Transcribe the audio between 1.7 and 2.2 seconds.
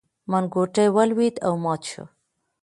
شو.